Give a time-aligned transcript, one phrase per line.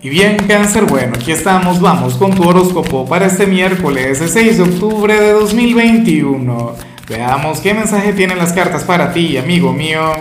[0.00, 4.58] Y bien, cáncer, bueno, aquí estamos, vamos con tu horóscopo para este miércoles, el 6
[4.58, 6.76] de octubre de 2021.
[7.08, 10.12] Veamos qué mensaje tienen las cartas para ti, amigo mío.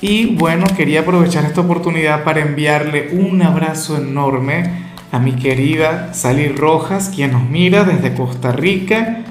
[0.00, 4.64] Y bueno, quería aprovechar esta oportunidad para enviarle un abrazo enorme
[5.12, 9.24] a mi querida Sally Rojas, quien nos mira desde Costa Rica,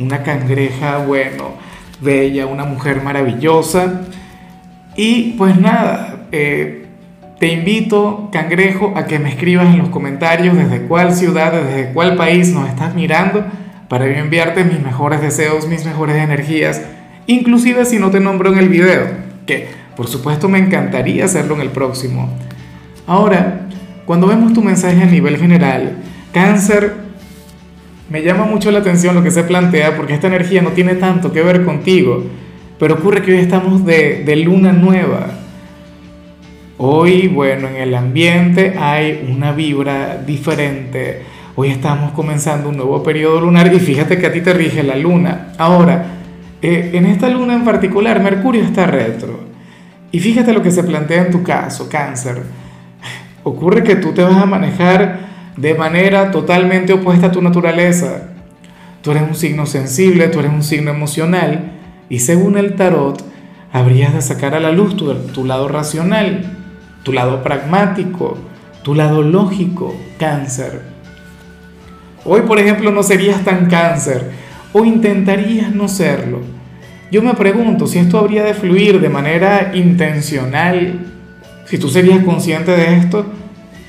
[0.00, 1.52] una cangreja, bueno,
[2.00, 4.00] bella, una mujer maravillosa.
[4.96, 6.79] Y pues nada, eh,
[7.40, 12.14] te invito, cangrejo, a que me escribas en los comentarios desde cuál ciudad, desde cuál
[12.16, 13.46] país nos estás mirando
[13.88, 16.82] para yo enviarte mis mejores deseos, mis mejores energías,
[17.26, 19.06] inclusive si no te nombro en el video,
[19.46, 22.28] que por supuesto me encantaría hacerlo en el próximo.
[23.06, 23.68] Ahora,
[24.04, 25.96] cuando vemos tu mensaje a nivel general,
[26.34, 26.92] cáncer,
[28.10, 31.32] me llama mucho la atención lo que se plantea porque esta energía no tiene tanto
[31.32, 32.22] que ver contigo,
[32.78, 35.39] pero ocurre que hoy estamos de, de luna nueva.
[36.82, 41.20] Hoy, bueno, en el ambiente hay una vibra diferente.
[41.54, 44.96] Hoy estamos comenzando un nuevo periodo lunar y fíjate que a ti te rige la
[44.96, 45.52] luna.
[45.58, 46.06] Ahora,
[46.62, 49.40] eh, en esta luna en particular, Mercurio está retro.
[50.10, 52.44] Y fíjate lo que se plantea en tu caso, cáncer.
[53.42, 55.18] Ocurre que tú te vas a manejar
[55.58, 58.30] de manera totalmente opuesta a tu naturaleza.
[59.02, 61.72] Tú eres un signo sensible, tú eres un signo emocional
[62.08, 63.22] y según el tarot,
[63.70, 66.56] habrías de sacar a la luz tu, tu lado racional
[67.02, 68.38] tu lado pragmático,
[68.82, 70.82] tu lado lógico, cáncer.
[72.24, 74.30] Hoy, por ejemplo, no serías tan cáncer
[74.72, 76.40] o intentarías no serlo.
[77.10, 81.06] Yo me pregunto si esto habría de fluir de manera intencional,
[81.64, 83.26] si tú serías consciente de esto,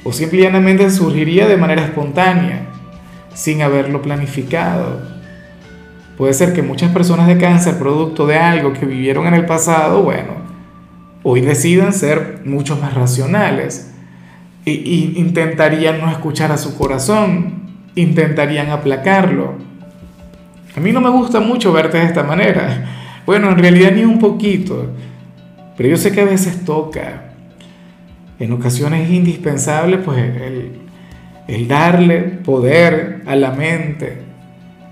[0.04, 2.68] o simplemente surgiría de manera espontánea,
[3.34, 5.02] sin haberlo planificado.
[6.18, 10.02] Puede ser que muchas personas de cáncer, producto de algo que vivieron en el pasado,
[10.02, 10.51] bueno,
[11.24, 13.92] hoy deciden ser mucho más racionales
[14.66, 14.72] e,
[15.16, 17.62] intentarían no escuchar a su corazón,
[17.96, 19.56] intentarían aplacarlo.
[20.76, 22.86] A mí no me gusta mucho verte de esta manera.
[23.26, 24.88] Bueno, en realidad ni un poquito,
[25.78, 27.34] pero yo sé que a veces toca.
[28.40, 30.72] En ocasiones es indispensable pues el,
[31.48, 34.18] el darle poder a la mente,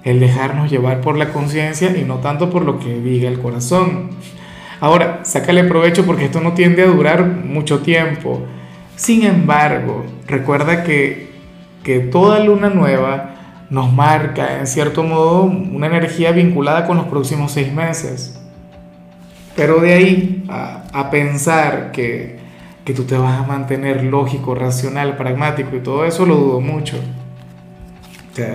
[0.03, 4.09] el dejarnos llevar por la conciencia y no tanto por lo que diga el corazón.
[4.81, 8.45] Ahora, sácale provecho porque esto no tiende a durar mucho tiempo.
[8.95, 11.29] Sin embargo, recuerda que,
[11.83, 13.35] que toda luna nueva
[13.69, 18.39] nos marca, en cierto modo, una energía vinculada con los próximos seis meses.
[19.55, 22.39] Pero de ahí a, pensar que,
[22.85, 26.97] que tú te vas a mantener lógico, racional, pragmático y todo eso, lo dudo mucho.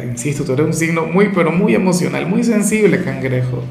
[0.05, 3.63] Insisto, tú eres un signo muy, pero muy emocional, muy sensible, cangrejo.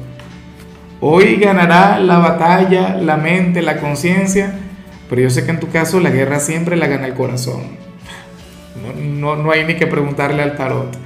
[1.06, 4.54] Hoy ganará la batalla, la mente, la conciencia,
[5.10, 7.60] pero yo sé que en tu caso la guerra siempre la gana el corazón.
[9.20, 10.96] No, no, hay ni que preguntarle al tarot.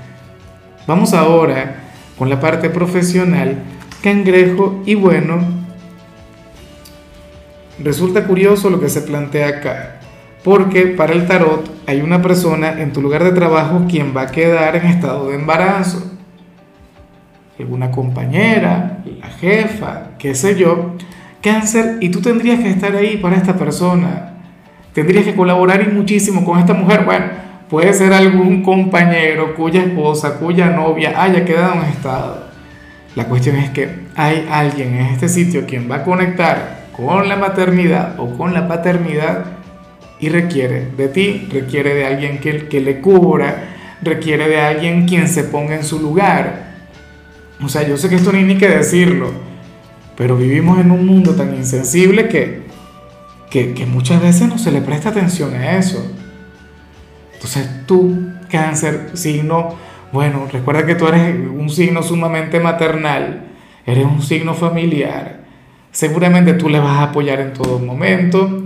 [0.86, 1.80] Vamos ahora
[2.16, 3.64] con la parte profesional,
[4.00, 5.40] cangrejo, y bueno,
[7.80, 9.98] resulta curioso lo que se plantea acá,
[10.44, 14.30] porque para el tarot hay una persona en tu lugar de trabajo quien va a
[14.30, 16.17] quedar en estado de embarazo
[17.58, 20.94] alguna compañera, la jefa, qué sé yo,
[21.42, 24.34] cáncer, y tú tendrías que estar ahí para esta persona.
[24.92, 27.04] Tendrías que colaborar y muchísimo con esta mujer.
[27.04, 27.26] Bueno,
[27.68, 32.48] puede ser algún compañero cuya esposa, cuya novia haya quedado en estado.
[33.14, 37.36] La cuestión es que hay alguien en este sitio quien va a conectar con la
[37.36, 39.44] maternidad o con la paternidad
[40.20, 43.64] y requiere de ti, requiere de alguien que, que le cubra,
[44.02, 46.67] requiere de alguien quien se ponga en su lugar
[47.60, 49.32] o sea, yo sé que esto no hay ni que decirlo,
[50.16, 52.62] pero vivimos en un mundo tan insensible que,
[53.50, 56.04] que, muchas veces no se le presta atención a eso.
[57.34, 59.74] Entonces tú, cáncer, signo,
[60.12, 63.46] bueno, recuerda que tú eres un signo sumamente maternal,
[63.84, 65.40] eres un signo familiar,
[65.90, 68.64] seguramente tú le vas a apoyar en todo momento,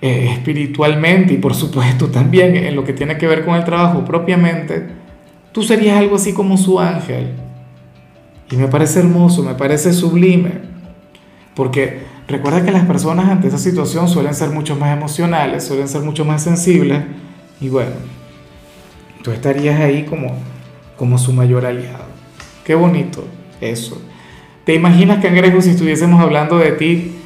[0.00, 4.04] eh, espiritualmente y por supuesto también en lo que tiene que ver con el trabajo
[4.04, 4.86] propiamente,
[5.50, 7.47] tú serías algo así como su ángel
[8.50, 10.60] y me parece hermoso, me parece sublime,
[11.54, 16.02] porque recuerda que las personas ante esa situación suelen ser mucho más emocionales, suelen ser
[16.02, 17.02] mucho más sensibles,
[17.60, 17.92] y bueno,
[19.22, 20.36] tú estarías ahí como,
[20.96, 22.06] como su mayor aliado.
[22.64, 23.24] Qué bonito
[23.60, 24.00] eso.
[24.64, 27.16] ¿Te imaginas, Cangrejo, si estuviésemos hablando de ti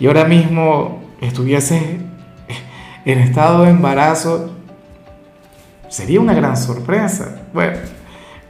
[0.00, 1.82] y ahora mismo estuvieses
[3.04, 4.54] en estado de embarazo?
[5.88, 7.42] Sería una gran sorpresa.
[7.54, 7.78] Bueno,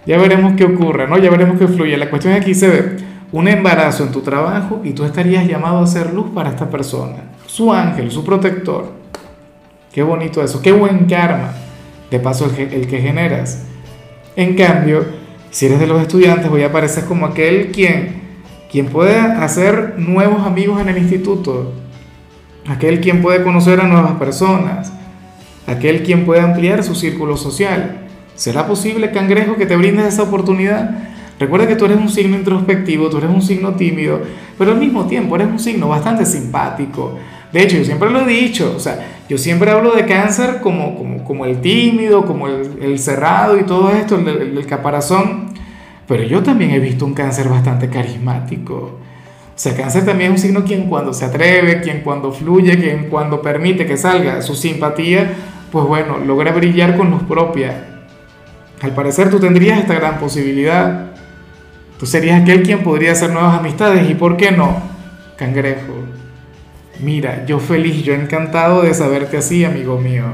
[0.09, 1.19] ya veremos qué ocurre, ¿no?
[1.19, 1.95] Ya veremos qué fluye.
[1.99, 2.97] La cuestión aquí se ve
[3.31, 7.25] un embarazo en tu trabajo y tú estarías llamado a ser luz para esta persona,
[7.47, 8.91] su ángel, su protector.
[9.93, 11.53] Qué bonito eso, qué buen karma,
[12.11, 13.67] de paso el, el que generas.
[14.35, 15.05] En cambio,
[15.51, 18.23] si eres de los estudiantes, voy a aparecer como aquel quien,
[18.73, 21.75] quien puede hacer nuevos amigos en el instituto,
[22.67, 24.91] aquel quien puede conocer a nuevas personas,
[25.67, 28.08] aquel quien puede ampliar su círculo social.
[28.39, 30.91] ¿Será posible, cangrejo, que te brindes esa oportunidad?
[31.41, 34.21] Recuerda que tú eres un signo introspectivo, tú eres un signo tímido,
[34.57, 37.19] pero al mismo tiempo eres un signo bastante simpático.
[37.53, 40.95] De hecho, yo siempre lo he dicho, o sea, yo siempre hablo de cáncer como,
[40.95, 45.53] como, como el tímido, como el, el, cerrado y todo esto, el, el, el caparazón,
[46.07, 48.75] pero yo también he visto un cáncer bastante carismático.
[48.77, 49.01] O
[49.57, 53.43] sea, cáncer también es un signo quien cuando se atreve, quien cuando fluye, quien cuando
[53.43, 55.29] permite que salga su simpatía,
[55.73, 57.98] pues bueno, logra brillar con luz propia.
[58.81, 61.07] Al parecer tú tendrías esta gran posibilidad.
[61.99, 64.81] Tú serías aquel quien podría hacer nuevas amistades y ¿por qué no?
[65.37, 66.05] Cangrejo.
[67.01, 70.25] Mira, yo feliz, yo encantado de saberte así, amigo mío.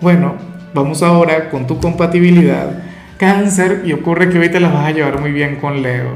[0.00, 0.34] Bueno,
[0.74, 2.82] vamos ahora con tu compatibilidad.
[3.16, 6.10] Cáncer, y ocurre que hoy te las vas a llevar muy bien con Leo.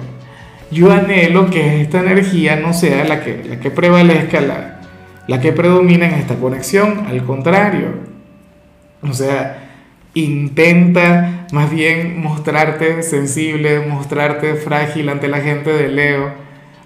[0.70, 4.81] Yo anhelo que esta energía no sea la que, la que prevalezca, la,
[5.26, 7.94] la que predomina en esta conexión, al contrario.
[9.02, 9.68] O sea,
[10.14, 16.32] intenta más bien mostrarte sensible, mostrarte frágil ante la gente de Leo.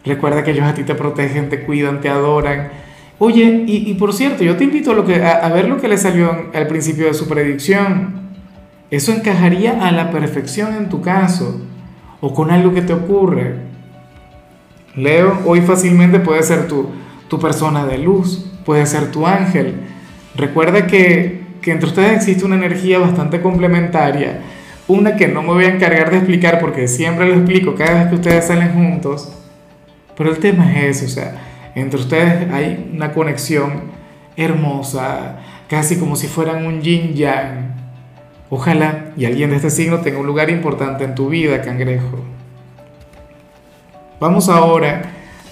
[0.05, 2.71] Recuerda que ellos a ti te protegen, te cuidan, te adoran.
[3.19, 5.87] Oye, y, por cierto, yo te invito a, lo que, a, a ver lo que
[5.87, 8.21] le salió al principio de su predicción.
[8.91, 11.61] Eso encajaría a la perfección en tu caso
[12.21, 13.57] o con algo que te ocurre.
[14.97, 16.89] Leo, hoy fácilmente puede ser tu,
[17.29, 19.77] tu persona de luz, puede ser tu ángel.
[20.35, 24.41] Recuerda que, que entre ustedes existe una energía bastante complementaria,
[24.89, 28.09] una que no me voy a encargar de explicar porque siempre lo explico cada vez
[28.09, 29.33] que ustedes salen juntos,
[30.17, 31.41] pero el tema es eso, o sea,
[31.75, 33.93] entre ustedes hay una conexión
[34.37, 35.39] hermosa,
[35.69, 37.73] casi como si fueran un yin yang.
[38.51, 42.19] Ojalá y alguien de este signo tenga un lugar importante en tu vida, cangrejo.
[44.21, 45.03] Vamos ahora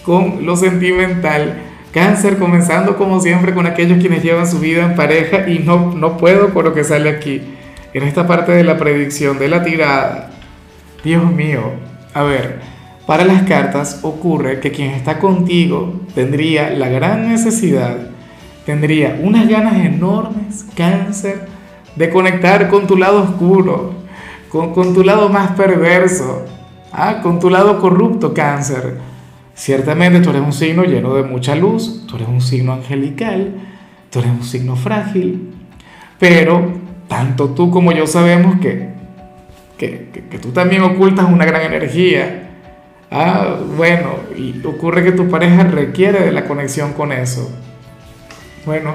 [0.05, 1.70] con lo sentimental.
[1.93, 6.17] Cáncer, comenzando como siempre con aquellos quienes llevan su vida en pareja y no, no
[6.17, 7.43] puedo por lo que sale aquí,
[7.93, 10.31] en esta parte de la predicción, de la tirada.
[11.03, 11.73] Dios mío,
[12.15, 12.61] a ver,
[13.07, 17.97] para las cartas ocurre que quien está contigo tendría la gran necesidad,
[18.65, 21.49] tendría unas ganas enormes, cáncer,
[21.97, 23.95] de conectar con tu lado oscuro,
[24.49, 26.45] con, con tu lado más perverso,
[26.93, 27.21] ¿ah?
[27.21, 29.10] con tu lado corrupto, cáncer
[29.61, 33.57] Ciertamente tú eres un signo lleno de mucha luz, tú eres un signo angelical,
[34.09, 35.51] tú eres un signo frágil,
[36.19, 36.73] pero
[37.09, 38.89] tanto tú como yo sabemos que,
[39.77, 42.49] que, que, que tú también ocultas una gran energía.
[43.11, 47.53] Ah, bueno, y ocurre que tu pareja requiere de la conexión con eso.
[48.65, 48.95] Bueno,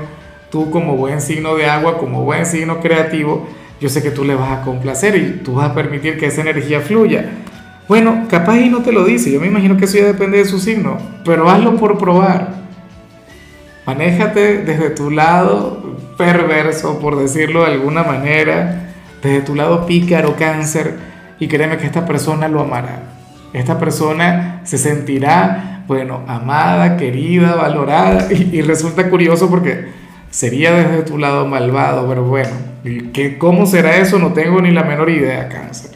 [0.50, 3.48] tú como buen signo de agua, como buen signo creativo,
[3.80, 6.42] yo sé que tú le vas a complacer y tú vas a permitir que esa
[6.42, 7.30] energía fluya.
[7.88, 10.46] Bueno, capaz y no te lo dice, yo me imagino que eso ya depende de
[10.46, 12.66] su signo, pero hazlo por probar.
[13.86, 20.96] Manéjate desde tu lado perverso, por decirlo de alguna manera, desde tu lado pícaro, cáncer,
[21.40, 23.04] y créeme que esta persona lo amará.
[23.54, 29.90] Esta persona se sentirá, bueno, amada, querida, valorada, y, y resulta curioso porque
[30.32, 32.52] sería desde tu lado malvado, pero bueno,
[33.14, 34.18] ¿qué, ¿cómo será eso?
[34.18, 35.95] No tengo ni la menor idea, cáncer.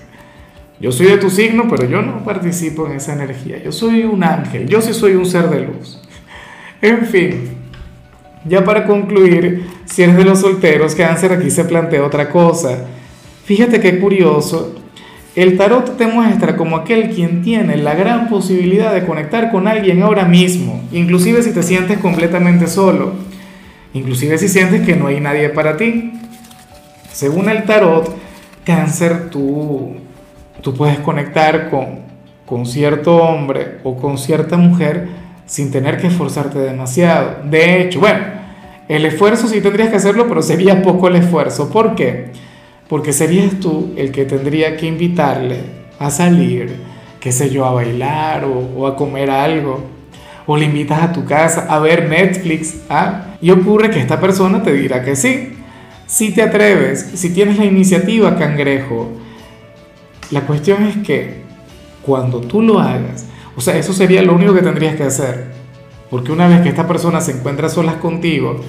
[0.79, 3.61] Yo soy de tu signo, pero yo no participo en esa energía.
[3.61, 5.99] Yo soy un ángel, yo sí soy un ser de luz.
[6.81, 7.49] En fin,
[8.45, 12.85] ya para concluir, si eres de los solteros, cáncer, aquí se plantea otra cosa.
[13.43, 14.75] Fíjate qué curioso.
[15.35, 20.01] El tarot te muestra como aquel quien tiene la gran posibilidad de conectar con alguien
[20.01, 23.13] ahora mismo, inclusive si te sientes completamente solo,
[23.93, 26.13] inclusive si sientes que no hay nadie para ti.
[27.11, 28.17] Según el tarot,
[28.65, 29.97] cáncer, tú
[30.61, 31.99] tú puedes conectar con,
[32.45, 35.07] con cierto hombre o con cierta mujer
[35.45, 37.37] sin tener que esforzarte demasiado.
[37.43, 38.19] De hecho, bueno,
[38.87, 41.69] el esfuerzo sí tendrías que hacerlo, pero sería poco el esfuerzo.
[41.69, 42.31] ¿Por qué?
[42.87, 45.59] Porque serías tú el que tendría que invitarle
[45.99, 46.75] a salir,
[47.19, 49.83] qué sé yo, a bailar o, a comer algo.
[50.47, 52.77] O le invitas a tu casa a ver Netflix.
[52.89, 53.35] ¿ah?
[53.41, 55.53] Y ocurre que esta persona te dirá que sí.
[56.07, 59.09] Si te atreves, si tienes la iniciativa, cangrejo,
[60.31, 61.41] la cuestión es que
[62.05, 65.47] cuando tú lo hagas, o sea, eso sería lo único que tendrías que hacer.
[66.09, 68.59] Porque una vez que esta persona se encuentra solas contigo,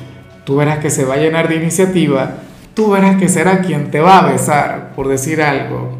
[0.44, 2.34] tú verás que se va a llenar de iniciativa,
[2.74, 5.98] tú verás que será quien te va a besar, por decir algo,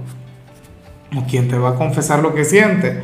[1.16, 3.02] o quien te va a confesar lo que siente,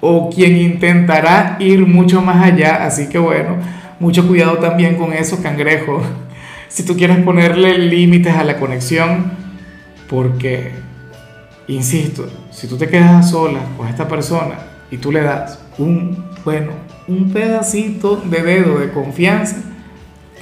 [0.00, 2.84] o quien intentará ir mucho más allá.
[2.84, 3.56] Así que bueno,
[4.00, 6.02] mucho cuidado también con eso, cangrejo.
[6.68, 9.32] si tú quieres ponerle límites a la conexión,
[10.08, 10.72] porque,
[11.68, 14.56] insisto, si tú te quedas sola con esta persona
[14.90, 16.72] y tú le das un, bueno,
[17.08, 19.56] un pedacito de dedo de confianza,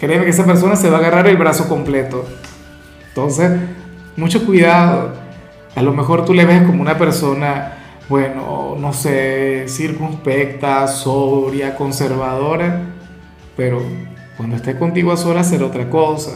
[0.01, 2.25] créeme que esa persona se va a agarrar el brazo completo.
[3.09, 3.53] Entonces,
[4.17, 5.13] mucho cuidado.
[5.75, 12.81] A lo mejor tú le ves como una persona, bueno, no sé, circunspecta, sobria, conservadora,
[13.57, 13.83] pero
[14.37, 16.33] cuando esté contigo a solas será otra cosa.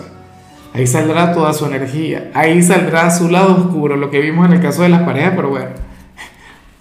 [0.74, 4.60] Ahí saldrá toda su energía, ahí saldrá su lado oscuro, lo que vimos en el
[4.60, 5.70] caso de las parejas, pero bueno,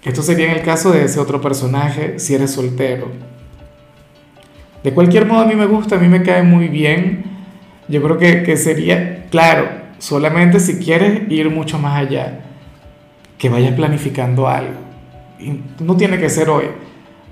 [0.02, 3.10] esto sería en el caso de ese otro personaje si eres soltero.
[4.84, 7.24] De cualquier modo a mí me gusta, a mí me cae muy bien.
[7.88, 12.40] Yo creo que, que sería, claro, solamente si quieres ir mucho más allá,
[13.38, 14.78] que vayas planificando algo.
[15.80, 16.66] No tiene que ser hoy,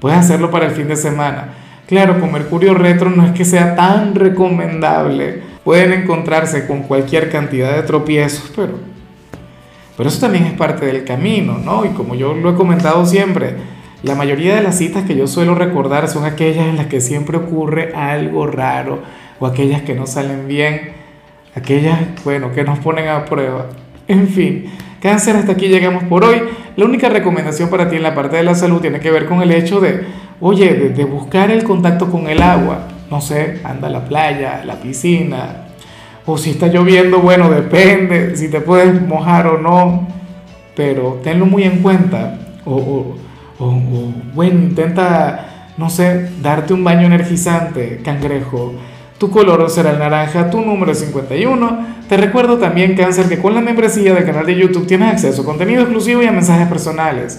[0.01, 1.55] puedes hacerlo para el fin de semana.
[1.87, 5.54] Claro, con Mercurio retro no es que sea tan recomendable.
[5.65, 8.75] Pueden encontrarse con cualquier cantidad de tropiezos, pero,
[9.97, 11.85] pero eso también es parte del camino, ¿no?
[11.85, 13.57] Y como yo lo he comentado siempre,
[14.03, 17.39] la mayoría de las citas que yo suelo recordar son aquellas en las que siempre
[17.39, 19.01] ocurre algo raro
[19.41, 20.93] o aquellas que no salen bien,
[21.55, 23.67] aquellas, bueno, que nos ponen a prueba.
[24.07, 24.67] En fin,
[25.01, 26.43] cáncer, hasta aquí llegamos por hoy.
[26.77, 29.41] La única recomendación para ti en la parte de la salud tiene que ver con
[29.41, 30.05] el hecho de,
[30.41, 32.89] oye, de, buscar el contacto con el agua.
[33.15, 35.69] No sé, anda a la playa, la piscina.
[36.27, 40.09] O si está lloviendo, bueno, depende si te puedes mojar o no.
[40.75, 42.37] Pero tenlo muy en cuenta.
[42.65, 43.15] O,
[43.61, 48.75] o, bueno, intenta, no sé, darte un baño energizante, cangrejo.
[49.17, 51.87] Tu color será el naranja, tu número es 51.
[52.09, 55.45] Te recuerdo también, Cáncer, que con la membresía del canal de YouTube tienes acceso a
[55.45, 57.39] contenido exclusivo y a mensajes personales.